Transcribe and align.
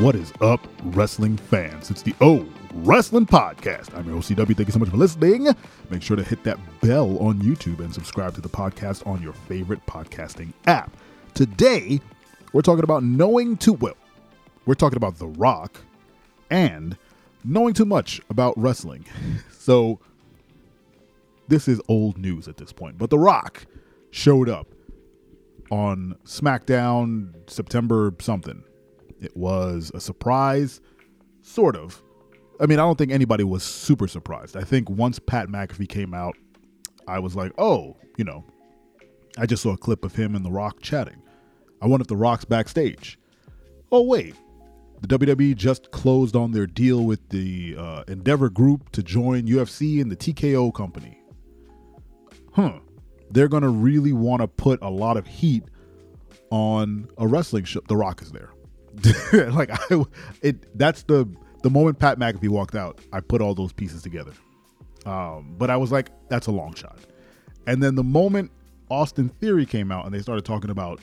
What 0.00 0.14
is 0.16 0.32
up, 0.40 0.66
wrestling 0.82 1.36
fans? 1.36 1.90
It's 1.90 2.00
the 2.00 2.14
O 2.22 2.46
Wrestling 2.72 3.26
Podcast. 3.26 3.94
I'm 3.94 4.08
your 4.08 4.16
OCW. 4.16 4.56
Thank 4.56 4.68
you 4.68 4.72
so 4.72 4.78
much 4.78 4.88
for 4.88 4.96
listening. 4.96 5.46
Make 5.90 6.00
sure 6.00 6.16
to 6.16 6.22
hit 6.22 6.42
that 6.44 6.58
bell 6.80 7.18
on 7.18 7.38
YouTube 7.40 7.80
and 7.80 7.92
subscribe 7.92 8.34
to 8.36 8.40
the 8.40 8.48
podcast 8.48 9.06
on 9.06 9.20
your 9.20 9.34
favorite 9.34 9.84
podcasting 9.84 10.54
app. 10.66 10.96
Today, 11.34 12.00
we're 12.54 12.62
talking 12.62 12.82
about 12.82 13.02
knowing 13.02 13.58
too 13.58 13.74
well. 13.74 13.98
We're 14.64 14.72
talking 14.72 14.96
about 14.96 15.18
The 15.18 15.26
Rock 15.26 15.82
and 16.48 16.96
knowing 17.44 17.74
too 17.74 17.84
much 17.84 18.22
about 18.30 18.56
wrestling. 18.56 19.04
So, 19.52 20.00
this 21.48 21.68
is 21.68 21.78
old 21.86 22.16
news 22.16 22.48
at 22.48 22.56
this 22.56 22.72
point, 22.72 22.96
but 22.96 23.10
The 23.10 23.18
Rock 23.18 23.66
showed 24.10 24.48
up 24.48 24.66
on 25.70 26.16
SmackDown 26.24 27.34
September 27.50 28.14
something. 28.18 28.64
It 29.20 29.36
was 29.36 29.90
a 29.94 30.00
surprise, 30.00 30.80
sort 31.42 31.76
of. 31.76 32.02
I 32.60 32.66
mean, 32.66 32.78
I 32.78 32.82
don't 32.82 32.98
think 32.98 33.12
anybody 33.12 33.44
was 33.44 33.62
super 33.62 34.08
surprised. 34.08 34.56
I 34.56 34.62
think 34.62 34.90
once 34.90 35.18
Pat 35.18 35.48
McAfee 35.48 35.88
came 35.88 36.14
out, 36.14 36.36
I 37.06 37.18
was 37.18 37.34
like, 37.34 37.52
oh, 37.58 37.96
you 38.16 38.24
know, 38.24 38.44
I 39.38 39.46
just 39.46 39.62
saw 39.62 39.72
a 39.72 39.78
clip 39.78 40.04
of 40.04 40.14
him 40.14 40.34
and 40.34 40.44
The 40.44 40.50
Rock 40.50 40.80
chatting. 40.80 41.22
I 41.80 41.86
wonder 41.86 42.02
if 42.02 42.08
The 42.08 42.16
Rock's 42.16 42.44
backstage. 42.44 43.18
Oh, 43.92 44.02
wait. 44.02 44.34
The 45.00 45.18
WWE 45.18 45.56
just 45.56 45.90
closed 45.92 46.36
on 46.36 46.52
their 46.52 46.66
deal 46.66 47.04
with 47.04 47.26
the 47.30 47.74
uh, 47.78 48.04
Endeavor 48.06 48.50
Group 48.50 48.90
to 48.92 49.02
join 49.02 49.46
UFC 49.46 50.00
and 50.00 50.10
the 50.10 50.16
TKO 50.16 50.74
company. 50.74 51.18
Huh. 52.52 52.80
They're 53.30 53.48
going 53.48 53.62
to 53.62 53.70
really 53.70 54.12
want 54.12 54.42
to 54.42 54.48
put 54.48 54.80
a 54.82 54.90
lot 54.90 55.16
of 55.16 55.26
heat 55.26 55.64
on 56.50 57.08
a 57.16 57.26
wrestling 57.26 57.64
show. 57.64 57.80
The 57.88 57.96
Rock 57.96 58.20
is 58.20 58.30
there. 58.32 58.50
like 59.32 59.70
I, 59.70 60.04
it. 60.42 60.78
That's 60.78 61.02
the 61.04 61.28
the 61.62 61.70
moment 61.70 61.98
Pat 61.98 62.18
McAfee 62.18 62.48
walked 62.48 62.74
out. 62.74 63.00
I 63.12 63.20
put 63.20 63.40
all 63.40 63.54
those 63.54 63.72
pieces 63.72 64.02
together. 64.02 64.32
Um, 65.06 65.54
but 65.58 65.70
I 65.70 65.76
was 65.76 65.92
like, 65.92 66.10
that's 66.28 66.46
a 66.46 66.50
long 66.50 66.74
shot. 66.74 66.98
And 67.66 67.82
then 67.82 67.94
the 67.94 68.04
moment 68.04 68.50
Austin 68.90 69.28
Theory 69.40 69.66
came 69.66 69.90
out 69.92 70.04
and 70.04 70.14
they 70.14 70.20
started 70.20 70.44
talking 70.44 70.70
about 70.70 71.00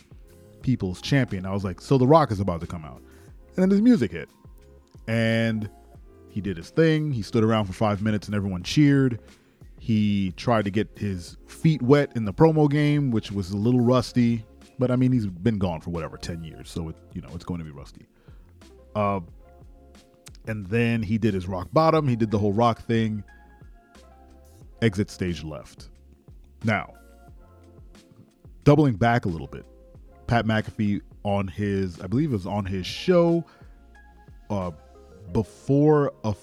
People's 0.62 1.02
Champion, 1.02 1.46
I 1.46 1.52
was 1.52 1.64
like, 1.64 1.82
so 1.82 1.98
The 1.98 2.08
Rock 2.08 2.32
is 2.32 2.40
about 2.40 2.62
to 2.62 2.68
come 2.68 2.86
out. 2.86 3.02
And 3.56 3.64
then 3.64 3.70
his 3.70 3.82
music 3.82 4.12
hit, 4.12 4.30
and 5.08 5.70
he 6.30 6.42
did 6.42 6.58
his 6.58 6.70
thing. 6.70 7.12
He 7.12 7.22
stood 7.22 7.44
around 7.44 7.66
for 7.66 7.74
five 7.74 8.02
minutes 8.02 8.28
and 8.28 8.36
everyone 8.36 8.62
cheered. 8.62 9.20
He 9.80 10.34
tried 10.38 10.66
to 10.66 10.72
get 10.72 10.88
his 10.96 11.38
feet 11.48 11.82
wet 11.82 12.12
in 12.16 12.26
the 12.26 12.34
promo 12.34 12.70
game, 12.70 13.10
which 13.10 13.32
was 13.32 13.52
a 13.52 13.58
little 13.58 13.80
rusty. 13.80 14.46
But 14.80 14.92
I 14.92 14.96
mean, 14.96 15.12
he's 15.12 15.26
been 15.26 15.58
gone 15.58 15.82
for 15.82 15.90
whatever 15.90 16.18
ten 16.18 16.44
years, 16.44 16.70
so 16.70 16.90
it 16.90 16.96
you 17.14 17.22
know 17.22 17.30
it's 17.34 17.46
going 17.46 17.60
to 17.60 17.66
be 17.66 17.72
rusty. 17.72 18.06
Uh, 18.96 19.20
and 20.48 20.66
then 20.68 21.04
he 21.04 21.18
did 21.18 21.34
his 21.34 21.48
rock 21.48 21.68
bottom. 21.74 22.08
He 22.08 22.16
did 22.16 22.32
the 22.32 22.40
whole 22.40 22.54
rock 22.54 22.82
thing. 22.82 23.24
Exit 24.82 25.10
stage 25.10 25.44
left. 25.44 25.90
Now, 26.64 26.94
doubling 28.64 28.96
back 28.96 29.26
a 29.26 29.28
little 29.28 29.48
bit, 29.48 29.66
Pat 30.28 30.46
McAfee 30.46 31.02
on 31.24 31.48
his, 31.48 32.00
I 32.00 32.08
believe 32.08 32.30
it 32.30 32.34
was 32.34 32.48
on 32.48 32.66
his 32.66 32.86
show, 32.86 33.44
uh, 34.50 34.72
before 35.34 36.14
a, 36.24 36.30
f- 36.30 36.38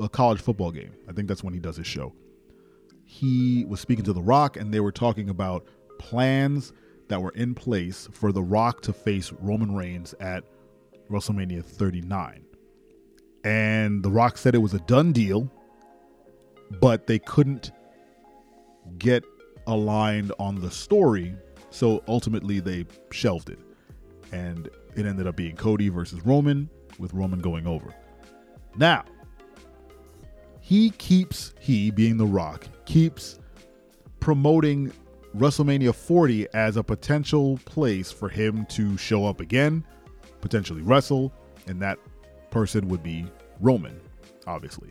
a 0.00 0.08
college 0.08 0.40
football 0.40 0.70
game. 0.70 0.92
I 1.08 1.12
think 1.12 1.28
that's 1.28 1.42
when 1.42 1.52
he 1.52 1.60
does 1.60 1.76
his 1.76 1.86
show. 1.86 2.12
He 3.04 3.64
was 3.68 3.80
speaking 3.80 4.04
to 4.04 4.12
The 4.12 4.22
Rock, 4.22 4.56
and 4.56 4.72
they 4.72 4.80
were 4.80 4.92
talking 4.92 5.28
about 5.28 5.66
plans 5.98 6.72
that 7.12 7.20
were 7.20 7.32
in 7.32 7.54
place 7.54 8.08
for 8.10 8.32
The 8.32 8.42
Rock 8.42 8.80
to 8.82 8.92
face 8.94 9.32
Roman 9.32 9.74
Reigns 9.74 10.14
at 10.18 10.44
WrestleMania 11.10 11.62
39. 11.62 12.42
And 13.44 14.02
The 14.02 14.08
Rock 14.08 14.38
said 14.38 14.54
it 14.54 14.62
was 14.62 14.72
a 14.72 14.78
done 14.78 15.12
deal, 15.12 15.52
but 16.80 17.06
they 17.06 17.18
couldn't 17.18 17.70
get 18.96 19.24
aligned 19.66 20.32
on 20.38 20.58
the 20.58 20.70
story. 20.70 21.36
So 21.68 22.02
ultimately, 22.08 22.60
they 22.60 22.86
shelved 23.10 23.50
it. 23.50 23.58
And 24.32 24.70
it 24.96 25.04
ended 25.04 25.26
up 25.26 25.36
being 25.36 25.54
Cody 25.54 25.90
versus 25.90 26.24
Roman, 26.24 26.70
with 26.98 27.12
Roman 27.12 27.40
going 27.40 27.66
over. 27.66 27.94
Now, 28.74 29.04
he 30.60 30.88
keeps, 30.92 31.52
he 31.60 31.90
being 31.90 32.16
The 32.16 32.24
Rock, 32.24 32.64
keeps 32.86 33.38
promoting 34.18 34.90
WrestleMania 35.36 35.94
40 35.94 36.48
as 36.52 36.76
a 36.76 36.82
potential 36.82 37.58
place 37.64 38.12
for 38.12 38.28
him 38.28 38.66
to 38.66 38.96
show 38.98 39.26
up 39.26 39.40
again, 39.40 39.84
potentially 40.40 40.82
wrestle, 40.82 41.32
and 41.66 41.80
that 41.80 41.98
person 42.50 42.88
would 42.88 43.02
be 43.02 43.26
Roman, 43.60 43.98
obviously. 44.46 44.90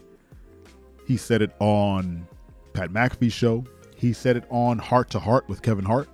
He 1.06 1.18
said 1.18 1.42
it 1.42 1.52
on 1.60 2.28
Pat 2.74 2.92
McAfee's 2.92 3.34
show. 3.34 3.64
He 3.96 4.14
said 4.14 4.36
it 4.36 4.46
on 4.50 4.80
Heart 4.80 5.12
to 5.12 5.20
Heart 5.20 5.48
with 5.48 5.62
Kevin 5.62 5.86
Hart. 5.86 6.10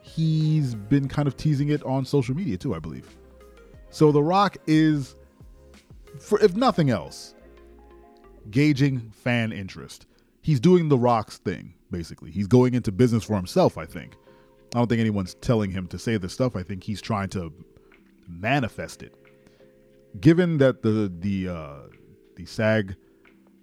He's 0.00 0.74
been 0.74 1.08
kind 1.08 1.28
of 1.28 1.36
teasing 1.36 1.68
it 1.68 1.82
on 1.82 2.06
social 2.06 2.34
media 2.34 2.56
too, 2.56 2.74
I 2.74 2.78
believe. 2.78 3.14
So 3.90 4.10
The 4.10 4.22
Rock 4.22 4.56
is, 4.66 5.16
for 6.18 6.40
if 6.40 6.56
nothing 6.56 6.88
else, 6.88 7.34
gauging 8.50 9.00
fan 9.10 9.52
interest. 9.52 10.06
He's 10.46 10.60
doing 10.60 10.88
The 10.88 10.96
Rock's 10.96 11.38
thing 11.38 11.74
basically. 11.90 12.30
He's 12.30 12.46
going 12.46 12.74
into 12.74 12.92
business 12.92 13.24
for 13.24 13.34
himself, 13.34 13.76
I 13.76 13.84
think. 13.84 14.14
I 14.76 14.78
don't 14.78 14.86
think 14.86 15.00
anyone's 15.00 15.34
telling 15.34 15.72
him 15.72 15.88
to 15.88 15.98
say 15.98 16.18
this 16.18 16.34
stuff. 16.34 16.54
I 16.54 16.62
think 16.62 16.84
he's 16.84 17.02
trying 17.02 17.30
to 17.30 17.52
manifest 18.28 19.02
it. 19.02 19.12
Given 20.20 20.58
that 20.58 20.82
the 20.82 21.12
the 21.18 21.48
uh, 21.48 21.78
the 22.36 22.46
SAG 22.46 22.94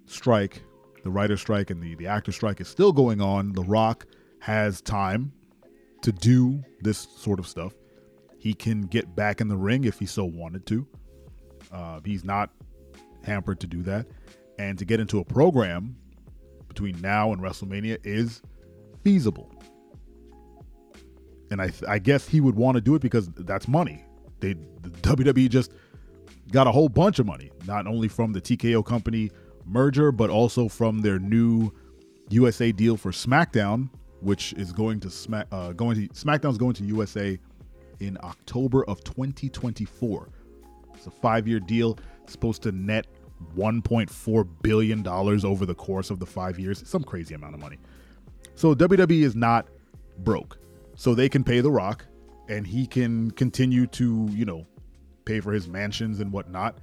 strike, 0.08 0.62
the 1.06 1.10
writer 1.10 1.38
strike, 1.38 1.70
and 1.70 1.82
the 1.82 1.96
the 1.96 2.08
actor 2.08 2.34
strike 2.34 2.60
is 2.60 2.68
still 2.68 2.92
going 2.92 3.22
on, 3.22 3.54
The 3.54 3.64
Rock 3.64 4.06
has 4.40 4.82
time 4.82 5.32
to 6.02 6.12
do 6.12 6.62
this 6.82 7.08
sort 7.18 7.40
of 7.40 7.48
stuff. 7.48 7.74
He 8.40 8.54
can 8.54 8.82
get 8.82 9.16
back 9.16 9.40
in 9.40 9.48
the 9.48 9.56
ring 9.56 9.86
if 9.86 10.00
he 10.00 10.06
so 10.06 10.26
wanted 10.26 10.66
to. 10.66 10.86
Uh, 11.72 12.02
he's 12.04 12.26
not 12.26 12.50
hampered 13.24 13.62
to 13.62 13.68
do 13.68 13.84
that, 13.84 14.06
and 14.60 14.78
to 14.78 14.84
get 14.84 15.00
into 15.00 15.20
a 15.20 15.24
program 15.24 15.96
between 16.74 17.00
now 17.02 17.32
and 17.32 17.42
WrestleMania 17.42 18.00
is 18.04 18.42
feasible. 19.04 19.54
And 21.52 21.62
I, 21.62 21.72
I 21.88 22.00
guess 22.00 22.28
he 22.28 22.42
would 22.42 22.56
want 22.56 22.76
to 22.76 22.82
do 22.82 22.96
it 22.96 23.02
because 23.02 23.28
that's 23.30 23.68
money. 23.68 24.04
They 24.40 24.54
the 24.54 24.90
WWE 25.02 25.50
just 25.50 25.72
got 26.52 26.68
a 26.68 26.72
whole 26.72 26.90
bunch 26.90 27.20
of 27.20 27.26
money, 27.26 27.52
not 27.68 27.86
only 27.86 28.08
from 28.08 28.34
the 28.34 28.42
TKO 28.42 28.84
company 28.86 29.32
merger, 29.66 30.12
but 30.12 30.30
also 30.30 30.68
from 30.68 31.00
their 31.00 31.20
new 31.20 31.72
USA 32.30 32.72
deal 32.72 32.98
for 32.98 33.12
SmackDown, 33.12 33.90
which 34.22 34.54
is 34.54 34.72
going 34.72 35.00
to 35.02 35.10
Smack 35.10 35.48
uh, 35.52 35.74
going 35.74 35.96
to 35.96 36.14
SmackDown's 36.14 36.58
going 36.58 36.74
to 36.74 36.84
USA 36.86 37.40
in 38.00 38.18
October 38.24 38.84
of 38.86 39.04
2024. 39.04 40.30
It's 40.96 41.08
a 41.08 41.12
five 41.12 41.48
year 41.48 41.60
deal. 41.60 42.00
It's 42.24 42.32
supposed 42.32 42.64
to 42.64 42.72
net 42.72 43.06
1.4 43.56 44.48
billion 44.62 45.04
dollars 45.04 45.46
over 45.46 45.66
the 45.66 45.76
course 45.76 46.10
of 46.10 46.20
the 46.20 46.26
five 46.26 46.60
years. 46.60 46.88
Some 46.88 47.04
crazy 47.04 47.36
amount 47.36 47.56
of 47.56 47.62
money. 47.62 47.78
So 48.56 48.74
WWE 48.76 49.24
is 49.24 49.36
not 49.36 49.68
broke, 50.20 50.58
so 50.96 51.16
they 51.16 51.30
can 51.30 51.44
pay 51.44 51.62
The 51.62 51.72
Rock, 51.72 52.06
and 52.50 52.66
he 52.68 52.86
can 52.86 53.32
continue 53.32 53.88
to 53.88 54.28
you 54.32 54.46
know 54.46 54.66
pay 55.26 55.40
for 55.40 55.54
his 55.54 55.68
mansions 55.68 56.20
and 56.20 56.32
whatnot 56.32 56.78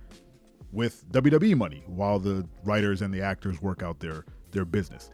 with 0.72 1.10
WWE 1.12 1.56
money 1.56 1.82
while 1.87 2.19
the 2.19 2.47
writers 2.65 3.03
and 3.03 3.12
the 3.12 3.21
actors 3.21 3.60
work 3.60 3.82
out 3.82 4.01
their 4.01 4.24
their 4.53 4.65
business. 4.65 5.10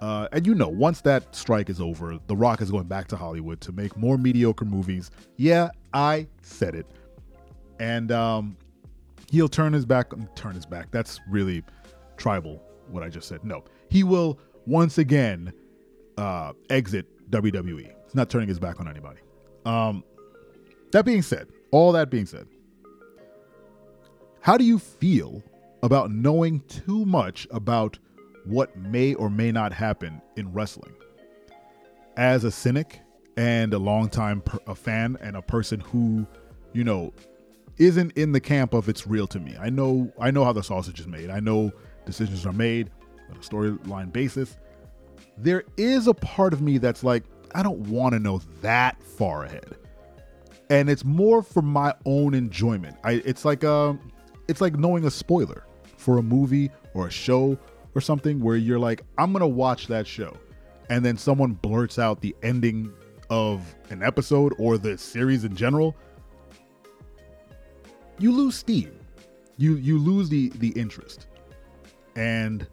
Uh, 0.00 0.28
and 0.32 0.46
you 0.46 0.54
know, 0.54 0.68
once 0.68 1.02
that 1.02 1.34
strike 1.34 1.68
is 1.68 1.80
over, 1.80 2.18
The 2.26 2.36
Rock 2.36 2.62
is 2.62 2.70
going 2.70 2.86
back 2.86 3.06
to 3.08 3.16
Hollywood 3.16 3.60
to 3.62 3.72
make 3.72 3.96
more 3.98 4.16
mediocre 4.16 4.64
movies. 4.64 5.10
Yeah, 5.36 5.70
I 5.92 6.26
said 6.42 6.74
it. 6.74 6.86
And 7.78 8.10
um, 8.10 8.56
he'll 9.30 9.48
turn 9.48 9.72
his 9.72 9.86
back 9.86 10.12
turn 10.34 10.54
his 10.54 10.66
back. 10.66 10.90
That's 10.90 11.20
really 11.28 11.62
tribal 12.16 12.62
what 12.88 13.02
i 13.02 13.08
just 13.08 13.28
said. 13.28 13.42
No. 13.44 13.64
He 13.88 14.02
will 14.02 14.38
once 14.66 14.98
again 14.98 15.52
uh, 16.18 16.52
exit 16.68 17.06
wwe 17.30 17.92
he's 18.04 18.14
not 18.14 18.28
turning 18.28 18.48
his 18.48 18.58
back 18.58 18.80
on 18.80 18.88
anybody. 18.88 19.20
Um, 19.64 20.04
that 20.92 21.04
being 21.04 21.22
said 21.22 21.48
all 21.70 21.92
that 21.92 22.10
being 22.10 22.26
said 22.26 22.46
how 24.40 24.56
do 24.56 24.64
you 24.64 24.78
feel 24.78 25.42
about 25.82 26.10
knowing 26.10 26.60
too 26.62 27.04
much 27.04 27.46
about 27.50 27.98
what 28.44 28.74
may 28.76 29.14
or 29.14 29.30
may 29.30 29.52
not 29.52 29.72
happen 29.72 30.20
in 30.36 30.52
wrestling? 30.52 30.94
As 32.16 32.44
a 32.44 32.50
cynic 32.50 33.00
and 33.36 33.72
a 33.72 33.78
longtime 33.78 34.40
per- 34.40 34.58
a 34.66 34.74
fan 34.74 35.16
and 35.20 35.36
a 35.36 35.42
person 35.42 35.80
who 35.80 36.26
you 36.72 36.84
know 36.84 37.12
isn't 37.80 38.12
in 38.12 38.32
the 38.32 38.40
camp 38.40 38.74
of 38.74 38.88
it's 38.88 39.08
real 39.08 39.26
to 39.28 39.40
me. 39.40 39.56
I 39.60 39.70
know 39.70 40.12
I 40.20 40.30
know 40.30 40.44
how 40.44 40.52
the 40.52 40.62
sausage 40.62 41.00
is 41.00 41.08
made. 41.08 41.30
I 41.30 41.40
know 41.40 41.72
decisions 42.06 42.46
are 42.46 42.52
made 42.52 42.90
on 43.30 43.36
a 43.36 43.40
storyline 43.40 44.12
basis. 44.12 44.56
There 45.38 45.64
is 45.76 46.06
a 46.06 46.14
part 46.14 46.52
of 46.52 46.62
me 46.62 46.78
that's 46.78 47.02
like, 47.04 47.24
I 47.54 47.62
don't 47.64 47.80
want 47.88 48.12
to 48.14 48.20
know 48.20 48.40
that 48.62 49.02
far 49.02 49.44
ahead. 49.44 49.76
and 50.70 50.88
it's 50.88 51.04
more 51.04 51.42
for 51.42 51.62
my 51.62 51.94
own 52.06 52.34
enjoyment. 52.34 52.96
I 53.04 53.22
it's 53.24 53.44
like 53.44 53.64
um, 53.64 54.00
it's 54.48 54.60
like 54.60 54.76
knowing 54.76 55.04
a 55.04 55.10
spoiler 55.10 55.64
for 55.96 56.18
a 56.18 56.22
movie 56.22 56.70
or 56.94 57.08
a 57.08 57.10
show 57.10 57.58
or 57.94 58.00
something 58.00 58.40
where 58.40 58.56
you're 58.56 58.78
like, 58.78 59.02
I'm 59.18 59.32
gonna 59.32 59.48
watch 59.48 59.88
that 59.88 60.06
show, 60.06 60.36
and 60.88 61.04
then 61.04 61.16
someone 61.16 61.54
blurts 61.54 61.98
out 61.98 62.20
the 62.20 62.34
ending 62.42 62.92
of 63.30 63.74
an 63.90 64.02
episode 64.02 64.54
or 64.58 64.78
the 64.78 64.96
series 64.98 65.44
in 65.44 65.56
general. 65.56 65.96
You 68.20 68.32
lose 68.32 68.54
steam. 68.54 68.92
You 69.56 69.76
you 69.76 69.98
lose 69.98 70.28
the 70.28 70.50
the 70.50 70.68
interest, 70.70 71.26
and 72.16 72.66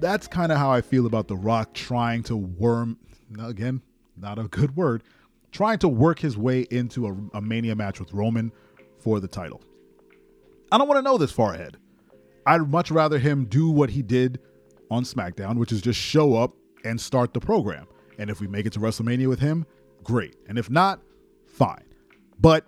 that's 0.00 0.28
kind 0.28 0.52
of 0.52 0.58
how 0.58 0.70
I 0.70 0.80
feel 0.80 1.06
about 1.06 1.28
The 1.28 1.36
Rock 1.36 1.74
trying 1.74 2.22
to 2.24 2.36
worm 2.36 2.98
again, 3.42 3.82
not 4.16 4.38
a 4.38 4.44
good 4.44 4.76
word, 4.76 5.02
trying 5.52 5.78
to 5.80 5.88
work 5.88 6.18
his 6.18 6.36
way 6.36 6.66
into 6.70 7.06
a, 7.06 7.38
a 7.38 7.40
Mania 7.40 7.74
match 7.74 8.00
with 8.00 8.12
Roman 8.12 8.52
for 8.98 9.20
the 9.20 9.28
title. 9.28 9.62
I 10.70 10.78
don't 10.78 10.88
want 10.88 10.98
to 10.98 11.02
know 11.02 11.18
this 11.18 11.32
far 11.32 11.54
ahead. 11.54 11.76
I'd 12.46 12.68
much 12.68 12.90
rather 12.90 13.18
him 13.18 13.46
do 13.46 13.70
what 13.70 13.90
he 13.90 14.02
did 14.02 14.40
on 14.90 15.04
SmackDown, 15.04 15.56
which 15.56 15.72
is 15.72 15.80
just 15.80 15.98
show 15.98 16.34
up 16.34 16.54
and 16.84 17.00
start 17.00 17.34
the 17.34 17.40
program. 17.40 17.86
And 18.18 18.30
if 18.30 18.40
we 18.40 18.46
make 18.46 18.66
it 18.66 18.72
to 18.74 18.80
WrestleMania 18.80 19.28
with 19.28 19.40
him, 19.40 19.66
great. 20.02 20.36
And 20.48 20.58
if 20.58 20.70
not, 20.70 21.00
fine. 21.46 21.84
But 22.40 22.66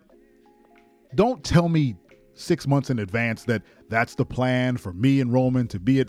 don't 1.14 1.42
tell 1.44 1.68
me 1.68 1.96
six 2.34 2.66
months 2.66 2.90
in 2.90 2.98
advance 2.98 3.44
that 3.44 3.62
that's 3.88 4.14
the 4.14 4.24
plan 4.24 4.76
for 4.76 4.92
me 4.92 5.20
and 5.20 5.32
Roman 5.32 5.68
to 5.68 5.78
be 5.80 6.00
at 6.00 6.08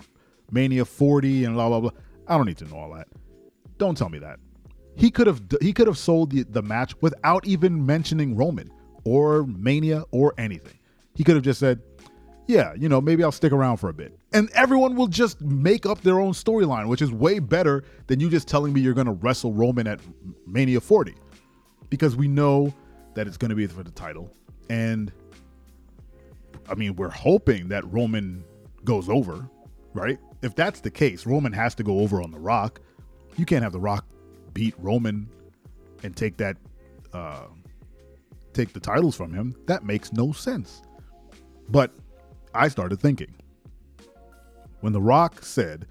Mania 0.51 0.85
40 0.85 1.45
and 1.45 1.55
blah 1.55 1.69
blah 1.69 1.79
blah. 1.79 1.91
I 2.27 2.37
don't 2.37 2.45
need 2.45 2.57
to 2.59 2.65
know 2.65 2.77
all 2.77 2.93
that. 2.93 3.07
Don't 3.77 3.97
tell 3.97 4.09
me 4.09 4.19
that. 4.19 4.39
He 4.95 5.09
could 5.09 5.27
have 5.27 5.41
he 5.61 5.73
could 5.73 5.87
have 5.87 5.97
sold 5.97 6.31
the, 6.31 6.43
the 6.43 6.61
match 6.61 6.93
without 7.01 7.45
even 7.45 7.85
mentioning 7.85 8.35
Roman 8.35 8.71
or 9.03 9.45
Mania 9.45 10.03
or 10.11 10.33
anything. 10.37 10.77
He 11.15 11.23
could 11.23 11.35
have 11.35 11.43
just 11.43 11.59
said, 11.59 11.81
"Yeah, 12.47 12.73
you 12.77 12.89
know, 12.89 13.01
maybe 13.01 13.23
I'll 13.23 13.31
stick 13.31 13.51
around 13.51 13.77
for 13.77 13.89
a 13.89 13.93
bit." 13.93 14.17
And 14.33 14.49
everyone 14.51 14.95
will 14.95 15.07
just 15.07 15.41
make 15.41 15.85
up 15.85 16.01
their 16.01 16.19
own 16.19 16.33
storyline, 16.33 16.87
which 16.87 17.01
is 17.01 17.11
way 17.11 17.39
better 17.39 17.83
than 18.07 18.19
you 18.19 18.29
just 18.29 18.47
telling 18.47 18.71
me 18.73 18.81
you're 18.81 18.93
going 18.93 19.07
to 19.07 19.13
wrestle 19.13 19.53
Roman 19.53 19.87
at 19.87 19.99
Mania 20.45 20.79
40. 20.79 21.15
Because 21.89 22.15
we 22.15 22.27
know 22.29 22.73
that 23.15 23.27
it's 23.27 23.35
going 23.35 23.49
to 23.49 23.55
be 23.55 23.67
for 23.67 23.83
the 23.83 23.91
title. 23.91 24.33
And 24.71 25.11
I 26.69 26.75
mean, 26.75 26.95
we're 26.95 27.09
hoping 27.09 27.67
that 27.67 27.83
Roman 27.91 28.41
goes 28.85 29.09
over, 29.09 29.49
right? 29.93 30.17
If 30.41 30.55
that's 30.55 30.79
the 30.79 30.89
case, 30.89 31.25
Roman 31.25 31.51
has 31.51 31.75
to 31.75 31.83
go 31.83 31.99
over 31.99 32.21
on 32.21 32.31
The 32.31 32.39
Rock. 32.39 32.79
You 33.35 33.45
can't 33.45 33.63
have 33.63 33.73
The 33.73 33.81
Rock 33.81 34.05
beat 34.53 34.73
Roman 34.77 35.29
and 36.03 36.15
take 36.15 36.37
that 36.37 36.55
uh, 37.11 37.47
take 38.53 38.71
the 38.71 38.79
titles 38.79 39.13
from 39.13 39.33
him. 39.33 39.57
That 39.67 39.83
makes 39.83 40.13
no 40.13 40.31
sense. 40.31 40.81
But 41.67 41.93
I 42.53 42.69
started 42.69 43.01
thinking 43.01 43.35
when 44.79 44.93
The 44.93 45.01
Rock 45.01 45.43
said 45.43 45.85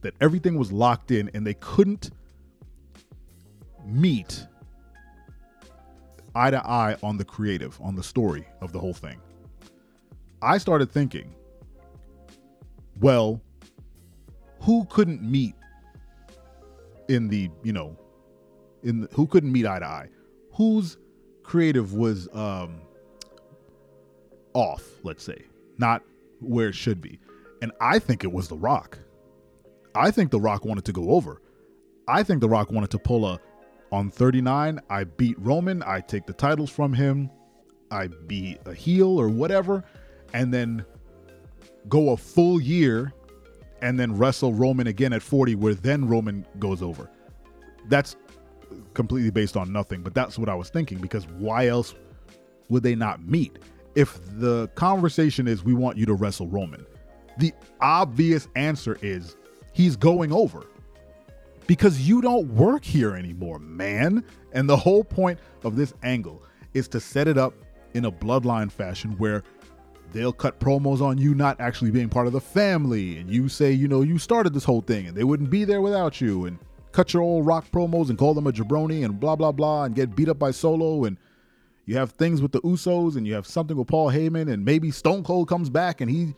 that 0.00 0.14
everything 0.20 0.58
was 0.58 0.72
locked 0.72 1.12
in 1.12 1.30
and 1.34 1.46
they 1.46 1.54
couldn't 1.54 2.10
meet 3.86 4.44
eye 6.34 6.50
to 6.50 6.66
eye 6.66 6.96
on 7.02 7.16
the 7.16 7.24
creative, 7.24 7.78
on 7.80 7.94
the 7.94 8.02
story 8.02 8.46
of 8.60 8.72
the 8.72 8.78
whole 8.78 8.94
thing. 8.94 9.20
I 10.42 10.58
started 10.58 10.90
thinking, 10.90 11.34
well, 13.00 13.40
who 14.60 14.84
couldn't 14.86 15.22
meet 15.22 15.54
in 17.08 17.28
the, 17.28 17.50
you 17.62 17.72
know, 17.72 17.96
in 18.82 19.02
the, 19.02 19.08
who 19.14 19.26
couldn't 19.26 19.52
meet 19.52 19.66
eye 19.66 19.78
to 19.78 19.86
eye? 19.86 20.08
Whose 20.52 20.96
creative 21.42 21.94
was 21.94 22.28
um 22.34 22.80
off, 24.54 24.82
let's 25.02 25.22
say, 25.22 25.44
not 25.78 26.02
where 26.40 26.68
it 26.68 26.74
should 26.74 27.00
be. 27.00 27.18
And 27.60 27.72
I 27.80 27.98
think 27.98 28.24
it 28.24 28.32
was 28.32 28.48
The 28.48 28.56
Rock. 28.56 28.98
I 29.94 30.10
think 30.10 30.30
The 30.30 30.40
Rock 30.40 30.64
wanted 30.64 30.84
to 30.86 30.92
go 30.92 31.10
over. 31.10 31.40
I 32.06 32.22
think 32.22 32.40
The 32.40 32.48
Rock 32.48 32.70
wanted 32.70 32.90
to 32.90 32.98
pull 32.98 33.26
a 33.26 33.40
on 33.94 34.10
39, 34.10 34.80
I 34.90 35.04
beat 35.04 35.38
Roman, 35.38 35.80
I 35.84 36.00
take 36.00 36.26
the 36.26 36.32
titles 36.32 36.68
from 36.68 36.92
him, 36.92 37.30
I 37.92 38.08
be 38.26 38.58
a 38.66 38.74
heel 38.74 39.20
or 39.20 39.28
whatever, 39.28 39.84
and 40.32 40.52
then 40.52 40.84
go 41.88 42.10
a 42.10 42.16
full 42.16 42.60
year 42.60 43.12
and 43.82 43.98
then 43.98 44.16
wrestle 44.16 44.52
Roman 44.52 44.88
again 44.88 45.12
at 45.12 45.22
40, 45.22 45.54
where 45.54 45.74
then 45.74 46.08
Roman 46.08 46.44
goes 46.58 46.82
over. 46.82 47.08
That's 47.88 48.16
completely 48.94 49.30
based 49.30 49.56
on 49.56 49.72
nothing, 49.72 50.02
but 50.02 50.12
that's 50.12 50.40
what 50.40 50.48
I 50.48 50.56
was 50.56 50.70
thinking 50.70 50.98
because 50.98 51.28
why 51.28 51.68
else 51.68 51.94
would 52.68 52.82
they 52.82 52.96
not 52.96 53.24
meet? 53.24 53.60
If 53.94 54.18
the 54.40 54.66
conversation 54.74 55.46
is 55.46 55.62
we 55.62 55.72
want 55.72 55.98
you 55.98 56.06
to 56.06 56.14
wrestle 56.14 56.48
Roman, 56.48 56.84
the 57.38 57.52
obvious 57.80 58.48
answer 58.56 58.98
is 59.02 59.36
he's 59.72 59.94
going 59.94 60.32
over 60.32 60.66
because 61.66 62.00
you 62.00 62.20
don't 62.20 62.48
work 62.54 62.84
here 62.84 63.14
anymore, 63.16 63.58
man. 63.58 64.24
And 64.52 64.68
the 64.68 64.76
whole 64.76 65.04
point 65.04 65.38
of 65.62 65.76
this 65.76 65.94
angle 66.02 66.42
is 66.74 66.88
to 66.88 67.00
set 67.00 67.28
it 67.28 67.38
up 67.38 67.54
in 67.94 68.04
a 68.04 68.12
bloodline 68.12 68.70
fashion 68.70 69.12
where 69.18 69.42
they'll 70.12 70.32
cut 70.32 70.60
promos 70.60 71.00
on 71.00 71.18
you 71.18 71.34
not 71.34 71.60
actually 71.60 71.90
being 71.90 72.08
part 72.08 72.26
of 72.26 72.32
the 72.32 72.40
family. 72.40 73.18
And 73.18 73.30
you 73.30 73.48
say 73.48 73.72
you 73.72 73.88
know 73.88 74.02
you 74.02 74.18
started 74.18 74.54
this 74.54 74.64
whole 74.64 74.80
thing 74.80 75.06
and 75.06 75.16
they 75.16 75.24
wouldn't 75.24 75.50
be 75.50 75.64
there 75.64 75.80
without 75.80 76.20
you. 76.20 76.46
And 76.46 76.58
cut 76.92 77.12
your 77.12 77.22
old 77.22 77.46
rock 77.46 77.66
promos 77.72 78.08
and 78.10 78.18
call 78.18 78.34
them 78.34 78.46
a 78.46 78.52
jabroni 78.52 79.04
and 79.04 79.18
blah 79.18 79.36
blah 79.36 79.52
blah 79.52 79.84
and 79.84 79.94
get 79.94 80.14
beat 80.14 80.28
up 80.28 80.38
by 80.38 80.50
solo. 80.50 81.04
And 81.04 81.18
you 81.86 81.96
have 81.96 82.12
things 82.12 82.40
with 82.40 82.52
the 82.52 82.60
usos 82.62 83.16
and 83.16 83.26
you 83.26 83.34
have 83.34 83.46
something 83.46 83.76
with 83.76 83.88
paul 83.88 84.10
heyman 84.10 84.50
and 84.50 84.64
maybe 84.64 84.90
stone 84.90 85.22
cold 85.22 85.48
comes 85.48 85.68
back 85.68 86.00
and 86.00 86.10
he 86.10 86.34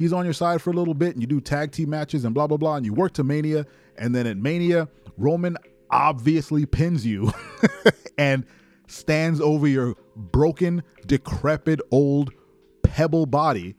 he's 0.00 0.12
on 0.12 0.24
your 0.24 0.34
side 0.34 0.60
for 0.60 0.70
a 0.70 0.72
little 0.72 0.94
bit 0.94 1.14
and 1.14 1.22
you 1.22 1.28
do 1.28 1.40
tag 1.40 1.70
team 1.70 1.90
matches 1.90 2.24
and 2.24 2.34
blah 2.34 2.48
blah 2.48 2.56
blah 2.56 2.74
and 2.74 2.84
you 2.84 2.92
work 2.92 3.12
to 3.12 3.22
mania 3.22 3.64
and 3.96 4.12
then 4.12 4.26
at 4.26 4.36
mania 4.36 4.88
roman 5.16 5.56
obviously 5.90 6.66
pins 6.66 7.06
you 7.06 7.32
and 8.18 8.44
stands 8.86 9.40
over 9.40 9.66
your 9.66 9.94
broken 10.16 10.82
decrepit 11.06 11.80
old 11.90 12.32
pebble 12.82 13.26
body, 13.26 13.74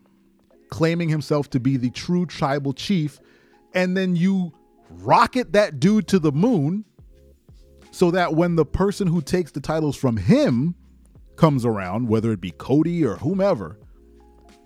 claiming 0.70 1.10
himself 1.10 1.50
to 1.50 1.60
be 1.60 1.78
the 1.78 1.90
true 1.90 2.26
tribal 2.26 2.74
chief, 2.74 3.20
and 3.74 3.96
then 3.96 4.16
you 4.16 4.54
rocket 4.90 5.54
that 5.54 5.80
dude 5.80 6.08
to 6.08 6.20
the 6.20 6.32
moon 6.32 6.86
so 7.92 8.12
that 8.12 8.36
when 8.36 8.56
the 8.56 8.66
person 8.66 9.08
who 9.08 9.22
takes 9.22 9.52
the 9.52 9.60
titles 9.60 9.96
from 9.96 10.18
him 10.18 10.76
comes 11.36 11.66
around, 11.66 12.08
whether 12.08 12.32
it 12.32 12.40
be 12.40 12.52
Cody 12.52 13.04
or 13.04 13.16
whomever, 13.18 13.78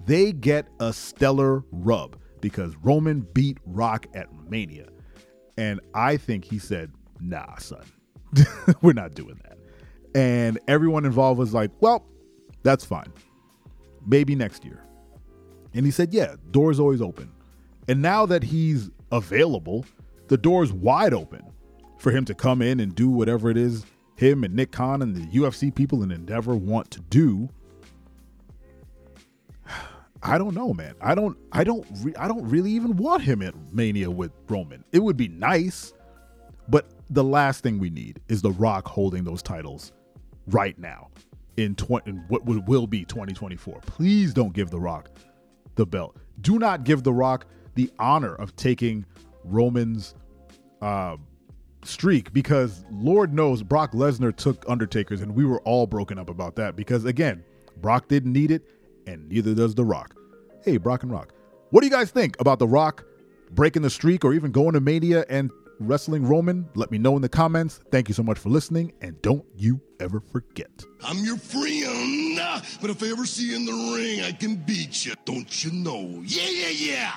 they 0.06 0.32
get 0.32 0.68
a 0.80 0.94
stellar 0.94 1.64
rub 1.72 2.18
because 2.42 2.76
Roman 2.84 3.22
beat 3.34 3.58
Rock 3.66 4.08
at 4.14 4.28
Mania. 4.50 4.88
And 5.58 5.80
I 5.94 6.18
think 6.18 6.46
he 6.46 6.60
said, 6.60 6.92
nah, 7.20 7.58
son, 7.58 7.86
we're 8.82 8.94
not 8.94 9.16
doing 9.16 9.40
that. 9.44 9.58
And 10.14 10.60
everyone 10.68 11.06
involved 11.06 11.40
was 11.40 11.54
like, 11.54 11.72
well, 11.80 12.06
that's 12.64 12.86
fine 12.86 13.12
maybe 14.06 14.36
next 14.36 14.64
year. 14.64 14.84
And 15.74 15.86
he 15.86 15.92
said, 15.92 16.14
yeah, 16.14 16.36
door's 16.52 16.80
always 16.80 17.02
open. 17.02 17.32
And 17.88 18.02
now 18.02 18.26
that 18.26 18.44
he's 18.44 18.90
available, 19.12 19.86
the 20.28 20.38
door's 20.38 20.72
wide 20.72 21.14
open 21.14 21.44
for 21.98 22.12
him 22.12 22.26
to 22.26 22.34
come 22.34 22.62
in 22.62 22.80
and 22.80 22.96
do 22.96 23.10
whatever 23.10 23.50
it 23.50 23.58
is 23.58 23.86
him 24.16 24.46
and 24.46 24.56
Nick 24.56 24.72
Khan 24.72 25.02
and 25.02 25.14
the 25.14 25.26
UFC 25.38 25.74
people 25.74 26.02
in 26.02 26.10
Endeavor 26.10 26.56
want 26.56 26.90
to 26.92 27.02
do. 27.02 27.50
I 30.26 30.40
don't 30.40 30.56
know, 30.56 30.74
man. 30.74 30.96
I 31.02 31.14
don't 31.14 31.38
I 31.52 31.64
don't 31.64 31.86
re- 32.02 32.16
I 32.16 32.28
don't 32.28 32.44
really 32.50 32.72
even 32.72 32.98
want 32.98 33.22
him 33.22 33.44
at 33.44 33.54
Mania 33.72 34.10
with 34.10 34.32
Roman. 34.50 34.84
It 34.92 35.00
would 35.00 35.18
be 35.18 35.28
nice, 35.28 35.94
but 36.68 36.90
the 37.12 37.24
last 37.24 37.62
thing 37.62 37.78
we 37.78 37.92
need 37.92 38.20
is 38.28 38.42
The 38.42 38.52
Rock 38.52 38.88
holding 38.88 39.24
those 39.24 39.44
titles 39.44 39.92
right 40.48 40.78
now 40.80 41.10
in, 41.58 41.76
20, 41.76 42.10
in 42.10 42.18
what 42.28 42.44
will 42.44 42.88
be 42.88 43.06
2024. 43.06 43.82
Please 43.86 44.34
don't 44.34 44.52
give 44.52 44.72
The 44.72 44.80
Rock 44.80 45.12
the 45.76 45.86
belt. 45.86 46.18
Do 46.42 46.58
not 46.58 46.86
give 46.86 47.04
The 47.04 47.14
Rock 47.14 47.46
the 47.76 47.92
honor 48.00 48.34
of 48.34 48.56
taking 48.56 49.06
Roman's 49.44 50.16
uh, 50.82 51.18
streak 51.84 52.34
because 52.34 52.84
Lord 52.92 53.32
knows 53.32 53.62
Brock 53.62 53.92
Lesnar 53.92 54.36
took 54.36 54.66
Undertaker's 54.68 55.22
and 55.22 55.36
we 55.36 55.46
were 55.46 55.60
all 55.62 55.86
broken 55.86 56.18
up 56.18 56.32
about 56.32 56.56
that 56.56 56.76
because 56.76 57.06
again, 57.06 57.44
Brock 57.78 58.08
didn't 58.08 58.34
need 58.34 58.50
it 58.50 58.68
and 59.08 59.30
neither 59.30 59.54
does 59.54 59.76
The 59.76 59.84
Rock. 59.86 60.16
Hey, 60.64 60.78
Brock 60.78 61.04
and 61.04 61.12
Rock. 61.12 61.34
What 61.72 61.82
do 61.82 61.88
you 61.88 61.92
guys 61.92 62.12
think 62.12 62.40
about 62.40 62.60
The 62.60 62.68
Rock 62.68 63.04
breaking 63.52 63.82
the 63.82 63.90
streak 63.90 64.26
or 64.26 64.34
even 64.34 64.52
going 64.52 64.74
to 64.74 64.82
Mania 64.82 65.26
and 65.30 65.52
Wrestling 65.80 66.26
Roman? 66.26 66.70
Let 66.76 66.92
me 66.92 66.98
know 66.98 67.16
in 67.16 67.22
the 67.22 67.30
comments. 67.30 67.80
Thank 67.92 68.08
you 68.08 68.14
so 68.14 68.24
much 68.24 68.40
for 68.40 68.50
listening, 68.50 68.94
and 69.02 69.22
don't 69.22 69.46
you 69.56 69.82
ever 70.00 70.20
forget. 70.20 70.84
I'm 71.04 71.24
your 71.24 71.38
friend, 71.38 72.40
but 72.82 72.90
if 72.90 73.04
I 73.04 73.08
ever 73.08 73.26
see 73.26 73.50
you 73.50 73.56
in 73.56 73.66
the 73.66 73.96
ring, 73.96 74.22
I 74.22 74.32
can 74.32 74.56
beat 74.56 75.06
you. 75.06 75.14
Don't 75.26 75.64
you 75.64 75.72
know? 75.72 76.22
Yeah, 76.24 76.50
yeah, 76.50 76.70
yeah. 76.70 77.12